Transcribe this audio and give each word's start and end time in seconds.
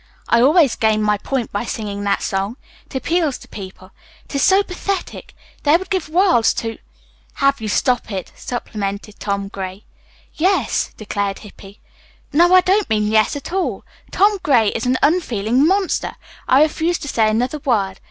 "I 0.27 0.41
always 0.41 0.75
gain 0.75 1.03
my 1.03 1.19
point 1.19 1.51
by 1.51 1.63
singing 1.63 2.03
that 2.05 2.23
song. 2.23 2.57
It 2.87 2.95
appeals 2.95 3.37
to 3.37 3.47
people. 3.47 3.91
It 4.25 4.33
is 4.33 4.41
so 4.41 4.63
pathetic. 4.63 5.35
They 5.61 5.77
would 5.77 5.91
give 5.91 6.09
worlds 6.09 6.55
to" 6.55 6.79
"Have 7.43 7.61
you 7.61 7.67
stop 7.67 8.11
it," 8.11 8.31
supplemented 8.35 9.19
Tom 9.19 9.47
Gray. 9.47 9.85
"Yes," 10.33 10.89
declared 10.97 11.37
Hippy. 11.45 11.81
"No, 12.33 12.51
I 12.55 12.61
don't 12.61 12.89
mean 12.89 13.11
'yes' 13.11 13.35
at 13.35 13.53
all. 13.53 13.83
Tom 14.09 14.39
Gray 14.41 14.69
is 14.69 14.87
an 14.87 14.97
unfeeling 15.03 15.67
monster. 15.67 16.15
I 16.47 16.63
refuse 16.63 16.97
to 16.97 17.07
say 17.07 17.29
another 17.29 17.59
word. 17.59 17.99